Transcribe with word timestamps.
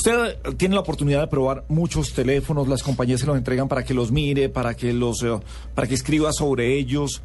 Usted 0.00 0.38
tiene 0.56 0.74
la 0.76 0.80
oportunidad 0.80 1.20
de 1.20 1.26
probar 1.26 1.66
muchos 1.68 2.14
teléfonos, 2.14 2.66
las 2.68 2.82
compañías 2.82 3.20
se 3.20 3.26
los 3.26 3.36
entregan 3.36 3.68
para 3.68 3.84
que 3.84 3.92
los 3.92 4.10
mire, 4.10 4.48
para 4.48 4.72
que 4.72 4.94
los 4.94 5.22
eh, 5.22 5.38
para 5.74 5.86
que 5.86 5.92
escriba 5.92 6.32
sobre 6.32 6.78
ellos. 6.78 7.20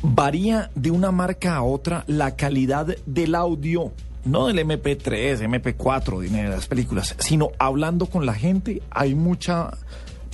Varía 0.00 0.70
de 0.76 0.92
una 0.92 1.10
marca 1.10 1.56
a 1.56 1.62
otra 1.62 2.04
la 2.06 2.36
calidad 2.36 2.86
del 3.04 3.34
audio, 3.34 3.90
no 4.24 4.46
del 4.46 4.60
MP3, 4.60 5.40
MP4, 5.40 6.20
de 6.20 6.48
las 6.48 6.68
películas, 6.68 7.16
sino 7.18 7.50
hablando 7.58 8.06
con 8.06 8.24
la 8.24 8.34
gente. 8.34 8.80
Hay 8.90 9.16
mucha 9.16 9.76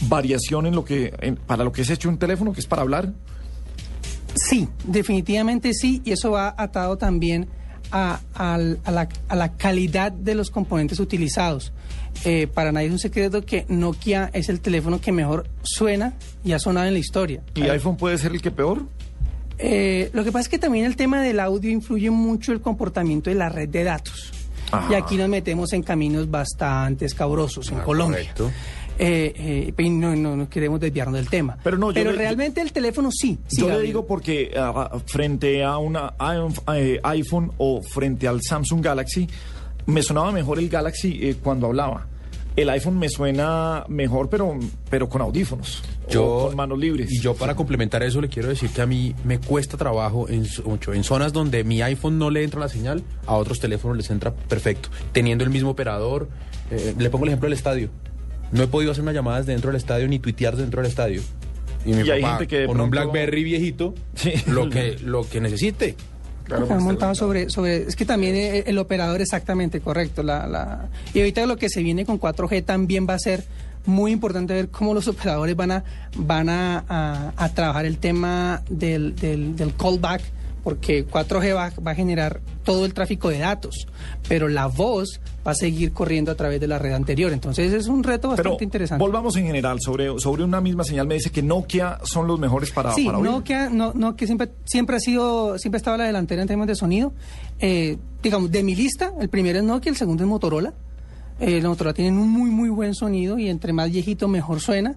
variación 0.02 0.66
en 0.66 0.74
lo 0.74 0.84
que 0.84 1.34
para 1.46 1.64
lo 1.64 1.72
que 1.72 1.80
es 1.80 1.88
hecho 1.88 2.10
un 2.10 2.18
teléfono, 2.18 2.52
que 2.52 2.60
es 2.60 2.66
para 2.66 2.82
hablar. 2.82 3.10
Sí, 4.34 4.68
definitivamente 4.84 5.72
sí, 5.72 6.02
y 6.04 6.12
eso 6.12 6.32
va 6.32 6.54
atado 6.58 6.98
también 6.98 7.48
a, 7.90 8.20
al- 8.34 8.78
a 8.84 8.90
la, 8.90 9.08
a 9.28 9.36
la 9.36 9.52
calidad 9.52 10.12
de 10.12 10.34
los 10.34 10.50
componentes 10.50 10.98
utilizados. 11.00 11.72
Eh, 12.24 12.46
para 12.46 12.70
nadie 12.72 12.86
es 12.86 12.92
un 12.92 12.98
secreto 12.98 13.44
que 13.44 13.64
Nokia 13.68 14.30
es 14.32 14.48
el 14.48 14.60
teléfono 14.60 15.00
que 15.00 15.10
mejor 15.12 15.46
suena 15.62 16.14
y 16.44 16.52
ha 16.52 16.58
sonado 16.58 16.86
en 16.86 16.92
la 16.92 16.98
historia. 17.00 17.42
¿Y 17.54 17.62
iPhone 17.62 17.96
puede 17.96 18.18
ser 18.18 18.32
el 18.32 18.40
que 18.40 18.50
peor? 18.50 18.82
Eh, 19.58 20.10
lo 20.12 20.24
que 20.24 20.32
pasa 20.32 20.42
es 20.42 20.48
que 20.48 20.58
también 20.58 20.84
el 20.84 20.96
tema 20.96 21.20
del 21.22 21.38
audio 21.40 21.70
influye 21.70 22.10
mucho 22.10 22.52
el 22.52 22.60
comportamiento 22.60 23.30
de 23.30 23.36
la 23.36 23.48
red 23.48 23.68
de 23.68 23.84
datos. 23.84 24.32
Ajá. 24.72 24.92
Y 24.92 24.94
aquí 24.94 25.16
nos 25.16 25.28
metemos 25.28 25.72
en 25.72 25.82
caminos 25.82 26.28
bastante 26.30 27.04
escabrosos 27.04 27.70
en 27.70 27.78
Ah, 27.78 27.84
Colombia. 27.84 28.18
correcto. 28.20 28.50
Eh, 28.98 29.72
eh, 29.76 29.90
no, 29.90 30.14
no, 30.14 30.36
no 30.36 30.48
queremos 30.48 30.78
desviarnos 30.80 31.16
del 31.16 31.28
tema. 31.28 31.58
Pero 31.64 31.76
no, 31.78 31.90
yo 31.90 32.04
le- 32.04 32.12
realmente 32.12 32.60
el 32.60 32.72
teléfono 32.72 33.10
sí. 33.10 33.38
sí, 33.48 33.60
Yo 33.60 33.68
le 33.68 33.80
digo 33.80 34.06
porque 34.06 34.52
ah, 34.56 34.98
frente 35.06 35.64
a 35.64 35.78
una 35.78 36.14
iPhone, 36.18 36.54
eh, 36.74 37.00
iPhone 37.02 37.52
o 37.58 37.82
frente 37.82 38.28
al 38.28 38.40
Samsung 38.42 38.82
Galaxy, 38.84 39.28
me 39.86 40.02
sonaba 40.02 40.30
mejor 40.32 40.58
el 40.58 40.68
Galaxy 40.68 41.18
eh, 41.22 41.36
cuando 41.42 41.66
hablaba. 41.66 42.06
El 42.56 42.70
iPhone 42.70 42.96
me 43.00 43.08
suena 43.08 43.84
mejor, 43.88 44.28
pero, 44.30 44.56
pero 44.88 45.08
con 45.08 45.20
audífonos. 45.22 45.82
o 46.16 46.46
con 46.46 46.56
manos 46.56 46.78
libres. 46.78 47.10
Y 47.10 47.18
yo 47.20 47.34
para 47.34 47.56
complementar 47.56 48.04
eso 48.04 48.20
le 48.20 48.28
quiero 48.28 48.48
decir 48.48 48.70
que 48.70 48.80
a 48.80 48.86
mí 48.86 49.12
me 49.24 49.40
cuesta 49.40 49.76
trabajo 49.76 50.28
en, 50.28 50.46
mucho, 50.64 50.92
en 50.94 51.02
zonas 51.02 51.32
donde 51.32 51.64
mi 51.64 51.82
iPhone 51.82 52.16
no 52.16 52.30
le 52.30 52.44
entra 52.44 52.60
la 52.60 52.68
señal, 52.68 53.02
a 53.26 53.34
otros 53.34 53.58
teléfonos 53.58 53.96
les 53.96 54.08
entra 54.10 54.32
perfecto. 54.32 54.88
Teniendo 55.10 55.42
el 55.42 55.50
mismo 55.50 55.70
operador, 55.70 56.28
eh, 56.70 56.94
le 56.96 57.10
pongo 57.10 57.24
el 57.24 57.30
ejemplo 57.30 57.48
del 57.48 57.54
estadio. 57.58 57.90
No 58.52 58.62
he 58.62 58.66
podido 58.66 58.92
hacer 58.92 59.02
unas 59.02 59.14
llamadas 59.14 59.46
dentro 59.46 59.70
del 59.70 59.76
estadio 59.76 60.06
ni 60.08 60.18
tuitear 60.18 60.56
dentro 60.56 60.80
del 60.82 60.90
estadio. 60.90 61.22
Y 61.84 61.92
mi 61.92 62.02
Y 62.06 62.10
hay 62.10 62.22
gente 62.22 62.46
que 62.46 62.66
con 62.66 62.80
un 62.80 62.90
BlackBerry 62.90 63.44
viejito, 63.44 63.94
Sí. 64.14 64.32
lo 64.46 64.70
que 64.70 64.96
lo 65.04 65.28
que 65.28 65.40
necesite. 65.40 65.96
Claro, 66.44 66.66
montados 66.66 66.92
está- 66.92 67.14
sobre, 67.14 67.48
sobre, 67.50 67.76
es 67.88 67.96
que 67.96 68.04
también 68.04 68.34
eh, 68.36 68.64
el, 68.66 68.76
operador 68.78 69.20
exactamente 69.22 69.80
correcto. 69.80 70.22
La, 70.22 70.46
la, 70.46 70.88
y 71.14 71.18
ahorita 71.20 71.46
lo 71.46 71.56
que 71.56 71.68
se 71.70 71.82
viene 71.82 72.04
con 72.04 72.20
4G 72.20 72.62
también 72.64 73.06
va 73.08 73.14
a 73.14 73.18
ser 73.18 73.44
muy 73.86 74.12
importante 74.12 74.52
ver 74.54 74.68
cómo 74.68 74.92
los 74.94 75.08
operadores 75.08 75.56
van 75.56 75.70
a, 75.70 75.84
van 76.16 76.48
a, 76.50 76.84
a- 76.88 77.32
a 77.36 77.48
trabajar 77.54 77.86
el 77.86 77.96
tema 77.98 78.62
del, 78.68 79.16
del, 79.16 79.56
del 79.56 79.74
callback, 79.74 80.20
porque 80.64 81.06
4G 81.06 81.54
va, 81.54 81.72
va 81.86 81.90
a 81.92 81.94
generar 81.94 82.40
todo 82.64 82.86
el 82.86 82.94
tráfico 82.94 83.28
de 83.28 83.38
datos, 83.38 83.86
pero 84.28 84.48
la 84.48 84.66
voz 84.66 85.20
va 85.46 85.50
a 85.50 85.54
seguir 85.54 85.92
corriendo 85.92 86.32
a 86.32 86.34
través 86.34 86.58
de 86.58 86.66
la 86.66 86.78
red 86.78 86.94
anterior. 86.94 87.32
Entonces 87.32 87.72
es 87.72 87.86
un 87.86 88.02
reto 88.02 88.30
Pero 88.34 88.42
bastante 88.50 88.64
interesante. 88.64 89.02
volvamos 89.04 89.36
en 89.36 89.44
general 89.46 89.78
sobre, 89.80 90.18
sobre 90.18 90.42
una 90.42 90.62
misma 90.62 90.82
señal. 90.82 91.06
Me 91.06 91.14
dice 91.16 91.30
que 91.30 91.42
Nokia 91.42 91.98
son 92.02 92.26
los 92.26 92.40
mejores 92.40 92.70
para, 92.70 92.94
Sí, 92.94 93.04
para 93.04 93.18
oír. 93.18 93.30
Nokia, 93.30 93.68
no, 93.68 93.92
Nokia 93.92 94.26
siempre, 94.26 94.48
siempre 94.64 94.96
ha 94.96 95.00
sido, 95.00 95.58
siempre 95.58 95.76
ha 95.76 95.80
estado 95.80 95.96
a 95.96 95.98
la 95.98 96.04
delantera 96.06 96.40
en 96.40 96.48
temas 96.48 96.66
de 96.66 96.74
sonido. 96.74 97.12
Eh, 97.60 97.98
digamos, 98.22 98.50
de 98.50 98.62
mi 98.62 98.74
lista, 98.74 99.12
el 99.20 99.28
primero 99.28 99.58
es 99.58 99.64
Nokia, 99.64 99.90
el 99.90 99.96
segundo 99.96 100.24
es 100.24 100.28
Motorola. 100.30 100.72
Eh, 101.40 101.60
los 101.60 101.68
Motorola 101.68 101.92
tienen 101.92 102.16
un 102.16 102.30
muy, 102.30 102.48
muy 102.48 102.70
buen 102.70 102.94
sonido 102.94 103.38
y 103.38 103.48
entre 103.50 103.74
más 103.74 103.90
viejito 103.90 104.28
mejor 104.28 104.60
suena. 104.60 104.96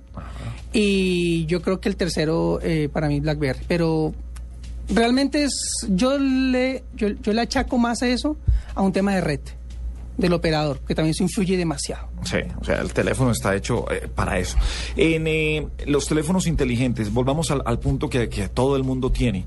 Y 0.71 1.45
yo 1.47 1.61
creo 1.61 1.79
que 1.79 1.89
el 1.89 1.95
tercero 1.97 2.59
eh, 2.61 2.89
para 2.91 3.07
mí 3.07 3.19
BlackBerry. 3.19 3.59
Pero 3.67 4.13
realmente 4.89 5.43
es, 5.43 5.53
yo 5.89 6.17
le, 6.17 6.83
yo, 6.95 7.09
yo 7.09 7.33
le 7.33 7.41
achaco 7.41 7.77
más 7.77 8.01
a 8.01 8.07
eso 8.07 8.37
a 8.75 8.81
un 8.81 8.91
tema 8.91 9.15
de 9.15 9.21
red 9.21 9.39
del 10.17 10.33
operador, 10.33 10.79
que 10.79 10.95
también 10.95 11.11
eso 11.11 11.23
influye 11.23 11.57
demasiado. 11.57 12.09
Sí, 12.23 12.37
o 12.59 12.63
sea, 12.63 12.81
el 12.81 12.91
teléfono 12.91 13.31
está 13.31 13.55
hecho 13.55 13.89
eh, 13.91 14.07
para 14.13 14.39
eso. 14.39 14.57
En 14.95 15.27
eh, 15.27 15.67
los 15.85 16.07
teléfonos 16.07 16.47
inteligentes, 16.47 17.13
volvamos 17.13 17.51
al, 17.51 17.61
al 17.65 17.79
punto 17.79 18.09
que, 18.09 18.27
que 18.27 18.49
todo 18.49 18.75
el 18.75 18.83
mundo 18.83 19.11
tiene. 19.11 19.45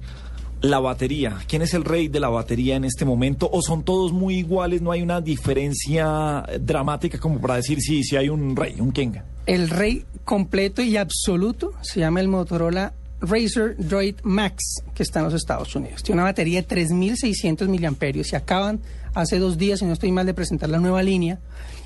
La 0.63 0.79
batería, 0.79 1.39
¿quién 1.49 1.63
es 1.63 1.73
el 1.73 1.85
rey 1.85 2.09
de 2.09 2.21
la 2.21 2.29
batería 2.29 2.77
en 2.77 2.85
este 2.85 3.07
momento? 3.07 3.49
¿O 3.51 3.63
son 3.63 3.83
todos 3.83 4.13
muy 4.13 4.37
iguales? 4.37 4.83
¿No 4.83 4.93
hay 4.93 5.01
una 5.01 5.21
diferencia 5.23 6.45
dramática 6.61 7.19
como 7.19 7.41
para 7.41 7.57
decir 7.57 7.81
sí, 7.81 8.05
sí 8.05 8.17
hay 8.17 8.29
un 8.29 8.55
rey, 8.55 8.77
un 8.79 8.93
Kenga? 8.93 9.25
El 9.47 9.71
rey 9.71 10.05
completo 10.25 10.83
y 10.83 10.99
absoluto 10.99 11.73
se 11.81 12.01
llama 12.01 12.21
el 12.21 12.29
Motorola 12.29 12.93
Razer 13.21 13.77
Droid 13.79 14.17
Max, 14.23 14.83
que 14.95 15.03
está 15.03 15.19
en 15.21 15.27
los 15.27 15.35
Estados 15.35 15.75
Unidos. 15.77 16.03
Tiene 16.03 16.21
una 16.21 16.31
batería 16.31 16.63
de 16.63 16.69
3.600 16.69 17.69
miliamperios 17.69 18.33
y 18.33 18.37
acaban 18.37 18.81
hace 19.15 19.39
dos 19.39 19.59
días, 19.59 19.81
si 19.81 19.85
no 19.85 19.93
estoy 19.93 20.11
mal, 20.13 20.27
de 20.27 20.35
presentar 20.35 20.69
la 20.71 20.79
nueva 20.79 21.03
línea 21.03 21.39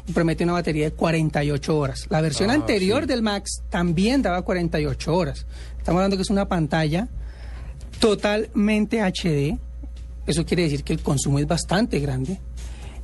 y 0.06 0.12
promete 0.12 0.45
una 0.45 0.53
batería 0.53 0.84
de 0.84 0.93
48 0.93 1.77
horas. 1.78 2.06
La 2.11 2.21
versión 2.21 2.50
Ah, 2.50 2.55
anterior 2.55 3.03
sí. 3.03 3.09
del 3.09 3.22
Max 3.22 3.62
también 3.71 4.22
daba 4.22 4.43
48 4.43 5.15
horas. 5.15 5.47
Estamos 5.78 5.99
hablando 6.00 6.17
que 6.17 6.22
es 6.22 6.31
una 6.31 6.47
pantalla 6.47 7.09
totalmente 8.01 9.01
HD. 9.01 9.59
Eso 10.27 10.45
quiere 10.47 10.65
decir 10.65 10.84
que 10.84 10.93
el 10.93 11.01
consumo 11.03 11.39
es 11.39 11.47
bastante 11.47 11.99
grande. 12.01 12.41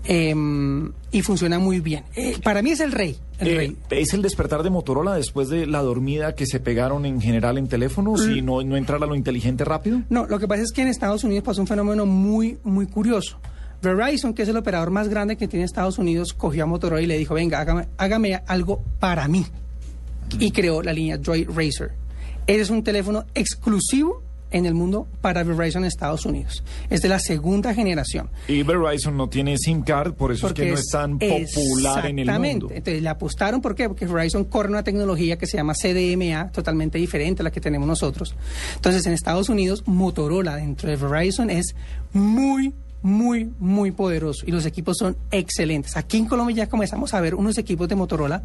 Em, 0.05 0.93
y 1.13 1.23
funciona 1.23 1.59
muy 1.59 1.81
bien. 1.81 2.05
Eh, 2.17 2.37
para 2.43 2.63
mí 2.63 2.71
es 2.71 2.81
el 2.81 2.93
rey. 2.93 3.17
El 3.39 3.49
Eh, 3.49 3.57
rey. 3.57 3.77
¿Es 3.91 4.13
el 4.15 4.23
despertar 4.23 4.63
de 4.63 4.71
Motorola 4.71 5.15
después 5.15 5.49
de 5.49 5.67
la 5.67 5.83
dormida 5.83 6.35
que 6.35 6.47
se 6.47 6.61
pegaron 6.61 7.07
en 7.07 7.21
general 7.21 7.59
en 7.59 7.69
teléfonos 7.69 8.27
y 8.27 8.43
no, 8.43 8.63
no 8.63 8.77
entrar 8.77 9.03
a 9.03 9.07
lo 9.07 9.15
inteligente 9.15 9.65
rápido? 9.65 10.03
No, 10.11 10.27
lo 10.27 10.39
que 10.39 10.47
pasa 10.49 10.63
es 10.63 10.73
que 10.73 10.83
en 10.83 10.89
Estados 10.89 11.25
Unidos 11.25 11.45
pasó 11.45 11.61
un 11.61 11.67
fenómeno 11.67 12.07
muy, 12.07 12.59
muy 12.65 12.87
curioso. 12.87 13.39
Verizon, 13.83 14.35
que 14.35 14.43
es 14.43 14.49
el 14.49 14.57
operador 14.59 14.91
más 14.91 15.09
grande 15.09 15.37
que 15.37 15.49
tiene 15.49 15.65
Estados 15.65 15.97
Unidos, 15.99 16.35
cogió 16.35 16.65
a 16.65 16.67
Motorola 16.67 17.01
y 17.01 17.07
le 17.07 17.17
dijo, 17.17 17.35
venga, 17.35 17.61
hágame, 17.61 17.89
hágame 17.97 18.35
algo 18.47 18.83
para 18.99 19.27
mí. 19.27 19.47
Y 20.39 20.51
creó 20.51 20.83
la 20.83 20.93
línea 20.93 21.17
Droid 21.17 21.49
Racer. 21.49 21.93
Ese 22.47 22.61
es 22.61 22.71
un 22.71 22.83
teléfono 22.85 23.25
exclusivo 23.35 24.23
en 24.51 24.67
el 24.67 24.75
mundo 24.75 25.07
para 25.21 25.43
Verizon 25.43 25.85
en 25.85 25.89
Estados 25.89 26.27
Unidos. 26.27 26.63
Es 26.89 27.03
de 27.03 27.09
la 27.09 27.19
segunda 27.19 27.75
generación. 27.75 28.31
Y 28.49 28.63
Verizon 28.63 29.17
no 29.17 29.29
tiene 29.29 29.57
SIM 29.59 29.83
card, 29.83 30.15
por 30.15 30.33
eso 30.33 30.49
es 30.49 30.53
que 30.53 30.71
no 30.71 30.75
es 30.75 30.89
tan 30.89 31.19
popular 31.19 32.07
en 32.07 32.19
el 32.19 32.29
Exactamente. 32.29 32.65
mundo. 32.65 32.75
Entonces 32.75 33.03
le 33.03 33.09
apostaron, 33.09 33.61
¿por 33.61 33.75
qué? 33.75 33.89
Porque 33.89 34.07
Verizon 34.07 34.45
corre 34.45 34.69
una 34.69 34.83
tecnología 34.83 35.39
que 35.39 35.47
se 35.47 35.57
llama 35.57 35.75
CDMA, 35.75 36.51
totalmente 36.53 36.99
diferente 36.99 37.43
a 37.43 37.45
la 37.45 37.51
que 37.51 37.61
tenemos 37.61 37.87
nosotros. 37.87 38.35
Entonces 38.77 39.07
en 39.07 39.13
Estados 39.13 39.49
Unidos, 39.49 39.83
Motorola 39.87 40.57
dentro 40.57 40.89
de 40.89 40.97
Verizon 40.97 41.51
es 41.51 41.75
muy, 42.13 42.75
muy, 43.03 43.51
muy 43.59 43.91
poderoso 43.93 44.45
y 44.47 44.51
los 44.51 44.67
equipos 44.67 44.99
son 44.99 45.17
excelentes. 45.31 45.97
Aquí 45.97 46.19
en 46.19 46.27
Colombia 46.27 46.57
ya 46.57 46.69
comenzamos 46.69 47.15
a 47.15 47.21
ver 47.21 47.35
unos 47.35 47.57
equipos 47.59 47.89
de 47.89 47.97
Motorola, 47.97 48.43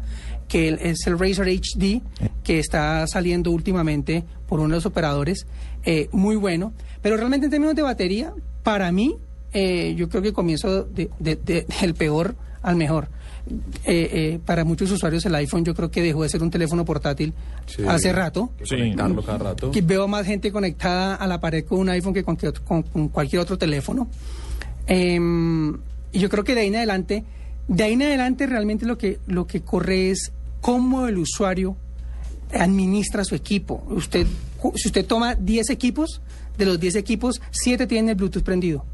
que 0.48 0.78
es 0.80 1.06
el 1.06 1.18
Razer 1.18 1.46
HD, 1.48 2.00
que 2.42 2.58
está 2.58 3.06
saliendo 3.06 3.50
últimamente 3.50 4.24
por 4.48 4.60
uno 4.60 4.70
de 4.70 4.74
los 4.76 4.86
operadores, 4.86 5.46
eh, 5.84 6.08
muy 6.12 6.36
bueno. 6.36 6.72
Pero 7.02 7.16
realmente 7.16 7.46
en 7.46 7.50
términos 7.50 7.76
de 7.76 7.82
batería, 7.82 8.32
para 8.62 8.90
mí, 8.92 9.16
eh, 9.52 9.94
yo 9.96 10.08
creo 10.08 10.22
que 10.22 10.32
comienzo 10.32 10.84
de- 10.84 11.10
de- 11.18 11.36
de- 11.36 11.66
del 11.80 11.94
peor 11.94 12.34
al 12.62 12.76
mejor. 12.76 13.08
Eh, 13.48 14.10
eh, 14.12 14.40
para 14.44 14.64
muchos 14.64 14.90
usuarios 14.90 15.24
el 15.24 15.34
iPhone 15.36 15.64
yo 15.64 15.72
creo 15.72 15.88
que 15.88 16.02
dejó 16.02 16.24
de 16.24 16.28
ser 16.28 16.42
un 16.42 16.50
teléfono 16.50 16.84
portátil 16.84 17.32
Sí. 17.66 17.82
hace 17.86 18.12
rato. 18.12 18.50
Sí. 18.64 18.74
conectarlo 18.76 19.22
cada 19.22 19.38
rato. 19.38 19.70
Que 19.70 19.82
veo 19.82 20.08
más 20.08 20.26
gente 20.26 20.50
conectada 20.50 21.14
a 21.14 21.26
la 21.28 21.40
pared 21.40 21.64
con 21.64 21.78
un 21.78 21.88
iPhone 21.90 22.12
que 22.12 22.24
con, 22.24 22.36
que 22.36 22.48
otro- 22.48 22.64
con- 22.64 22.82
con 22.82 23.08
cualquier 23.08 23.40
otro 23.42 23.56
teléfono. 23.56 24.08
Em, 24.86 25.74
y 26.12 26.18
yo 26.18 26.28
creo 26.28 26.44
que 26.44 26.54
de 26.54 26.62
ahí 26.62 26.66
en 26.68 26.76
adelante, 26.76 27.24
de 27.68 27.84
ahí 27.84 27.92
en 27.92 28.02
adelante 28.02 28.46
realmente 28.46 28.84
lo 28.86 28.98
que, 28.98 29.18
lo 29.26 29.46
que 29.46 29.60
corre 29.62 30.10
es 30.10 30.32
cómo 30.60 31.06
el 31.06 31.18
usuario 31.18 31.76
administra 32.52 33.24
su 33.24 33.34
equipo. 33.34 33.84
Usted, 33.90 34.26
si 34.74 34.88
usted 34.88 35.04
toma 35.06 35.34
10 35.34 35.70
equipos, 35.70 36.20
de 36.58 36.66
los 36.66 36.80
10 36.80 36.96
equipos, 36.96 37.40
7 37.50 37.86
tienen 37.86 38.08
el 38.10 38.14
Bluetooth 38.16 38.42
prendido, 38.42 38.84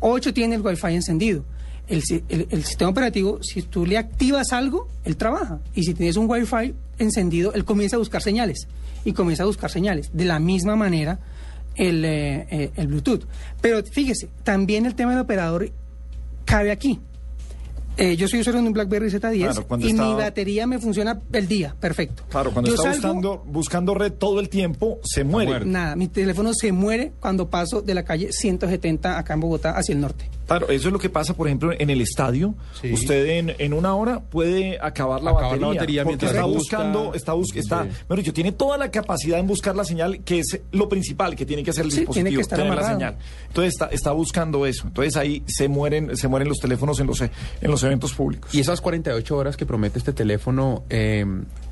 8 0.00 0.32
tienen 0.32 0.58
el 0.60 0.66
Wi-Fi 0.66 0.94
encendido. 0.94 1.44
El, 1.86 2.02
el- 2.28 2.46
el 2.50 2.64
sistema 2.64 2.90
operativo, 2.90 3.40
si 3.42 3.62
tú 3.62 3.84
le 3.84 3.98
activas 3.98 4.52
algo, 4.52 4.88
él 5.04 5.16
trabaja. 5.16 5.60
Y 5.74 5.82
si 5.84 5.92
tienes 5.94 6.16
un 6.16 6.30
Wi-Fi 6.30 6.74
encendido, 6.98 7.52
él 7.52 7.64
comienza 7.64 7.96
a 7.96 7.98
buscar 7.98 8.22
señales. 8.22 8.66
Y 9.04 9.12
comienza 9.12 9.42
a 9.42 9.46
buscar 9.46 9.70
señales. 9.70 10.10
De 10.14 10.24
la 10.24 10.38
misma 10.38 10.76
manera, 10.76 11.18
el, 11.76 12.04
eh, 12.04 12.46
eh, 12.50 12.70
el 12.76 12.86
Bluetooth. 12.86 13.26
Pero 13.60 13.82
fíjese, 13.84 14.28
también 14.44 14.86
el 14.86 14.94
tema 14.94 15.10
del 15.12 15.20
operador 15.20 15.70
cabe 16.46 16.70
aquí. 16.72 17.00
Eh, 17.96 18.16
yo 18.16 18.26
soy 18.26 18.40
usuario 18.40 18.60
de 18.60 18.66
un 18.66 18.72
BlackBerry 18.72 19.08
Z10 19.08 19.38
Claro, 19.52 19.68
cuando 19.68 19.86
y 19.86 19.90
está- 19.90 20.04
mi 20.04 20.14
batería 20.14 20.66
me 20.66 20.80
funciona 20.80 21.20
el 21.32 21.46
día, 21.46 21.76
perfecto. 21.78 22.24
Claro, 22.28 22.50
cuando 22.52 22.68
Yo 22.70 22.74
está 22.74 22.92
salgo- 22.92 22.96
buscando, 23.14 23.44
buscando 23.46 23.94
red 23.94 24.12
todo 24.14 24.40
el 24.40 24.48
tiempo, 24.48 24.98
se 25.04 25.22
muere. 25.22 25.50
muere. 25.50 25.66
Nada, 25.66 25.94
mi 25.94 26.08
teléfono 26.08 26.52
se 26.54 26.72
muere 26.72 27.12
cuando 27.20 27.48
paso 27.50 27.82
de 27.82 27.94
la 27.94 28.02
calle 28.02 28.32
170 28.32 29.16
acá 29.16 29.34
en 29.34 29.40
Bogotá 29.40 29.76
hacia 29.78 29.92
el 29.92 30.00
norte. 30.00 30.28
Claro, 30.46 30.68
eso 30.68 30.88
es 30.88 30.92
lo 30.92 30.98
que 30.98 31.08
pasa, 31.10 31.34
por 31.34 31.46
ejemplo, 31.46 31.72
en 31.76 31.90
el 31.90 32.00
estadio. 32.00 32.54
Sí. 32.80 32.92
Usted 32.92 33.26
en, 33.38 33.54
en 33.58 33.72
una 33.72 33.94
hora 33.94 34.20
puede 34.20 34.78
acabar 34.80 35.22
la 35.22 35.30
Acabar 35.30 35.58
la 35.58 35.66
batería. 35.68 35.68
batería 35.80 36.02
porque 36.04 36.08
mientras 36.26 36.30
está 36.32 36.44
busca. 36.44 36.76
buscando, 36.78 37.14
está, 37.14 37.32
bus- 37.32 37.56
está, 37.56 37.82
Sí. 37.84 37.88
mejor 38.02 38.16
dicho, 38.18 38.32
tiene 38.32 38.52
toda 38.52 38.76
la 38.78 38.90
capacidad 38.90 39.38
en 39.38 39.46
buscar 39.46 39.74
la 39.76 39.84
señal, 39.84 40.20
que 40.24 40.40
es 40.40 40.60
lo 40.72 40.88
principal 40.88 41.34
que 41.36 41.46
tiene 41.46 41.62
que 41.62 41.70
hacer 41.70 41.84
el 41.84 41.90
Sí, 41.90 42.06
tiene 42.06 42.30
dispositivo, 42.30 42.36
que 42.36 42.42
estar 42.42 42.58
tener 42.58 42.74
la 42.74 42.88
señal. 42.88 43.16
Entonces 43.48 43.72
está, 43.74 43.86
está 43.86 44.12
buscando 44.12 44.66
eso. 44.66 44.86
Entonces 44.86 45.16
ahí 45.16 45.42
se 45.46 45.68
mueren, 45.68 46.16
se 46.16 46.28
mueren 46.28 46.48
los 46.48 46.58
teléfonos 46.58 47.00
en 47.00 47.06
los, 47.06 47.20
en 47.20 47.30
los 47.62 47.82
eventos 47.82 48.12
públicos. 48.14 48.54
Y 48.54 48.60
esas 48.60 48.80
48 48.80 49.36
horas 49.36 49.56
que 49.56 49.66
promete 49.66 49.98
este 49.98 50.12
teléfono, 50.12 50.84
eh, 50.90 51.24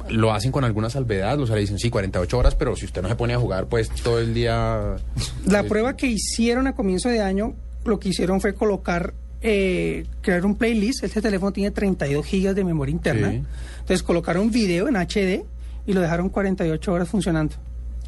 lo 0.08 0.32
hacen 0.32 0.50
con 0.50 0.64
alguna 0.64 0.90
salvedad. 0.90 1.38
O 1.40 1.46
sea, 1.46 1.54
le 1.54 1.60
dicen, 1.62 1.78
sí, 1.78 1.90
48 1.90 2.38
horas, 2.38 2.54
pero 2.54 2.74
si 2.76 2.86
usted 2.86 3.02
no 3.02 3.08
se 3.08 3.14
pone 3.16 3.34
a 3.34 3.38
jugar, 3.38 3.66
pues 3.66 3.88
todo 4.02 4.18
el 4.18 4.34
día. 4.34 4.96
La 5.46 5.60
eh, 5.60 5.64
prueba 5.64 5.94
que 5.96 6.06
hicieron 6.08 6.66
a 6.66 6.74
comienzo 6.74 7.08
de 7.08 7.20
año, 7.20 7.54
lo 7.84 7.98
que 7.98 8.10
hicieron 8.10 8.40
fue 8.40 8.54
colocar, 8.54 9.14
eh, 9.40 10.04
crear 10.20 10.44
un 10.46 10.54
playlist. 10.56 11.04
Este 11.04 11.20
teléfono 11.20 11.52
tiene 11.52 11.70
32 11.70 12.24
gigas 12.24 12.54
de 12.54 12.64
memoria 12.64 12.92
interna. 12.92 13.30
Sí. 13.30 13.42
Entonces 13.80 14.02
colocaron 14.02 14.50
video 14.50 14.88
en 14.88 14.96
HD 14.96 15.44
y 15.86 15.92
lo 15.92 16.00
dejaron 16.00 16.28
48 16.28 16.92
horas 16.92 17.08
funcionando. 17.08 17.54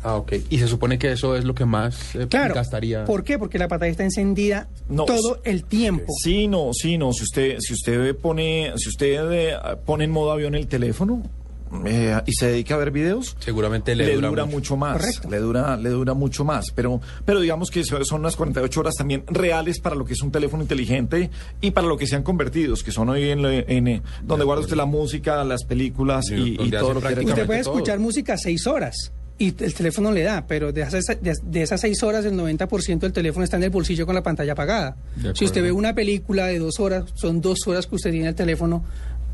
Ah, 0.02 0.16
ok. 0.16 0.34
Y 0.50 0.58
se 0.58 0.68
supone 0.68 0.98
que 0.98 1.12
eso 1.12 1.34
es 1.34 1.44
lo 1.44 1.54
que 1.54 1.64
más 1.64 2.14
eh, 2.14 2.26
Claro. 2.28 2.54
gastaría. 2.54 3.04
¿Por 3.06 3.24
qué? 3.24 3.38
Porque 3.38 3.58
la 3.58 3.68
pantalla 3.68 3.90
está 3.90 4.04
encendida 4.04 4.68
No, 4.88 5.06
todo 5.06 5.40
el 5.44 5.64
tiempo. 5.64 6.12
Sí, 6.22 6.46
no, 6.46 6.70
sí, 6.74 6.98
no. 6.98 7.12
Si 7.14 7.22
usted, 7.22 7.56
si 7.60 7.72
usted 7.72 8.14
pone, 8.14 8.72
si 8.76 8.90
usted 8.90 9.32
eh, 9.32 9.56
pone 9.86 10.04
en 10.04 10.10
modo 10.10 10.30
avión 10.32 10.54
el 10.54 10.66
teléfono 10.66 11.22
eh, 11.86 12.20
y 12.26 12.32
se 12.34 12.46
dedica 12.46 12.74
a 12.74 12.78
ver 12.78 12.90
videos, 12.90 13.36
Seguramente 13.40 13.94
le, 13.94 14.06
le, 14.06 14.14
dura, 14.14 14.28
dura, 14.28 14.44
mucho. 14.44 14.56
mucho 14.56 14.76
más. 14.76 14.96
Correcto. 15.00 15.30
Le 15.30 15.38
dura, 15.38 15.76
le 15.76 15.88
dura 15.90 16.14
mucho 16.14 16.44
más. 16.44 16.70
Pero, 16.70 17.00
pero 17.24 17.40
digamos 17.40 17.70
que 17.70 17.82
son 17.84 18.20
unas 18.20 18.36
48 18.36 18.80
horas 18.80 18.94
también 18.94 19.24
reales 19.26 19.80
para 19.80 19.96
lo 19.96 20.04
que 20.04 20.12
es 20.14 20.22
un 20.22 20.30
teléfono 20.30 20.62
inteligente 20.62 21.30
y 21.60 21.70
para 21.72 21.86
lo 21.86 21.96
que 21.96 22.06
se 22.06 22.16
han 22.16 22.22
convertido, 22.22 22.74
que 22.84 22.92
son 22.92 23.08
hoy 23.08 23.30
en, 23.30 23.42
lo- 23.42 23.50
en, 23.50 23.88
eh, 23.88 24.02
donde 24.22 24.44
guarda 24.44 24.62
usted 24.62 24.76
la 24.76 24.86
música, 24.86 25.42
las 25.44 25.64
películas 25.64 26.26
Sí, 26.28 26.56
y, 26.60 26.70
todo 26.70 26.94
lo 26.94 27.00
que 27.00 27.08
Usted 27.24 27.46
puede 27.46 27.62
todo. 27.62 27.74
escuchar 27.74 27.98
música 27.98 28.36
seis 28.36 28.66
horas 28.66 29.12
y 29.36 29.48
el 29.64 29.74
teléfono 29.74 30.12
le 30.12 30.22
da, 30.22 30.46
pero 30.46 30.70
de 30.72 30.82
esas, 30.82 31.04
de, 31.20 31.34
de 31.42 31.62
esas 31.62 31.80
seis 31.80 32.02
horas 32.04 32.24
el 32.24 32.34
90% 32.34 32.98
del 33.00 33.12
teléfono 33.12 33.42
está 33.42 33.56
en 33.56 33.64
el 33.64 33.70
bolsillo 33.70 34.06
con 34.06 34.14
la 34.14 34.22
pantalla 34.22 34.52
apagada. 34.52 34.96
Si 35.34 35.44
usted 35.44 35.60
ve 35.62 35.72
una 35.72 35.92
película 35.92 36.46
de 36.46 36.60
dos 36.60 36.78
horas, 36.78 37.04
son 37.14 37.40
dos 37.40 37.58
horas 37.66 37.86
que 37.88 37.96
usted 37.96 38.12
tiene 38.12 38.28
el 38.28 38.34
teléfono 38.36 38.84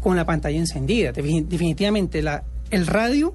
con 0.00 0.16
la 0.16 0.24
pantalla 0.24 0.58
encendida. 0.58 1.12
Defin- 1.12 1.46
Definitivamente 1.46 2.22
la, 2.22 2.42
el 2.70 2.86
radio, 2.86 3.34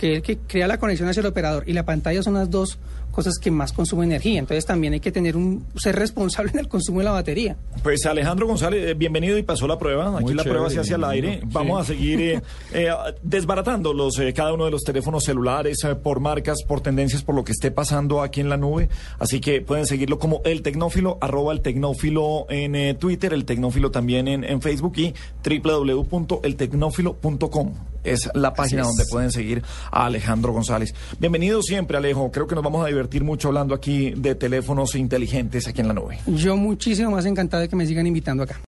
que 0.00 0.12
es 0.12 0.16
el 0.16 0.22
que 0.22 0.38
crea 0.38 0.66
la 0.66 0.78
conexión 0.78 1.08
hacia 1.08 1.20
el 1.20 1.26
operador, 1.26 1.64
y 1.66 1.72
la 1.74 1.84
pantalla 1.84 2.22
son 2.22 2.34
las 2.34 2.50
dos 2.50 2.78
cosas 3.10 3.38
que 3.38 3.50
más 3.50 3.72
consumen 3.72 4.10
energía. 4.10 4.38
Entonces 4.38 4.64
también 4.64 4.92
hay 4.92 5.00
que 5.00 5.10
tener 5.10 5.36
un 5.36 5.66
ser 5.76 5.96
responsable 5.96 6.50
en 6.54 6.60
el 6.60 6.68
consumo 6.68 7.00
de 7.00 7.04
la 7.06 7.10
batería. 7.10 7.56
Pues 7.82 8.06
Alejandro 8.06 8.46
González, 8.46 8.88
eh, 8.88 8.94
bienvenido 8.94 9.36
y 9.36 9.42
pasó 9.42 9.66
la 9.66 9.78
prueba. 9.80 10.14
Aquí 10.14 10.22
Muy 10.24 10.34
la 10.34 10.44
prueba 10.44 10.70
se 10.70 10.78
hace 10.78 10.94
al 10.94 11.02
aire. 11.04 11.40
Vamos 11.46 11.86
Sí. 11.86 11.92
a 11.92 11.96
seguir 11.96 12.20
eh, 12.20 12.40
eh, 12.72 12.88
desbaratando 13.22 13.92
los, 13.92 14.16
eh, 14.20 14.32
cada 14.32 14.52
uno 14.54 14.64
de 14.64 14.70
los 14.70 14.82
teléfonos 14.84 15.24
celulares 15.24 15.82
eh, 15.84 15.96
por 15.96 16.20
marcas, 16.20 16.58
por 16.66 16.80
tendencias, 16.82 17.22
por 17.24 17.34
lo 17.34 17.42
que 17.44 17.50
esté 17.52 17.70
pasando 17.72 18.22
aquí 18.22 18.40
en 18.40 18.48
la 18.48 18.56
nube. 18.56 18.88
Así 19.18 19.40
que 19.40 19.60
pueden 19.60 19.86
seguirlo 19.86 20.18
como 20.20 20.40
El 20.44 20.62
Tecnófilo, 20.62 21.18
arroba 21.20 21.52
El 21.52 21.60
Tecnófilo 21.62 22.46
en 22.48 22.76
eh, 22.76 22.94
Twitter, 22.94 23.34
El 23.34 23.44
Tecnófilo 23.44 23.90
también 23.90 24.28
en, 24.28 24.44
en 24.44 24.62
Facebook 24.62 24.92
y 24.98 25.14
www.eltecnófilo.com. 25.44 27.72
Es 28.04 28.28
la 28.34 28.54
página 28.54 28.82
es. 28.82 28.88
donde 28.88 29.04
pueden 29.06 29.30
seguir 29.30 29.62
a 29.90 30.06
Alejandro 30.06 30.52
González. 30.52 30.94
Bienvenido 31.18 31.62
siempre, 31.62 31.96
Alejo. 31.96 32.30
Creo 32.30 32.46
que 32.46 32.54
nos 32.54 32.64
vamos 32.64 32.84
a 32.84 32.88
divertir 32.88 33.24
mucho 33.24 33.48
hablando 33.48 33.74
aquí 33.74 34.10
de 34.16 34.34
teléfonos 34.34 34.94
inteligentes 34.94 35.66
aquí 35.66 35.80
en 35.80 35.88
la 35.88 35.94
nube. 35.94 36.18
Yo 36.26 36.56
muchísimo 36.56 37.10
más 37.10 37.26
encantado 37.26 37.62
de 37.62 37.68
que 37.68 37.76
me 37.76 37.86
sigan 37.86 38.06
invitando 38.06 38.42
acá. 38.42 38.60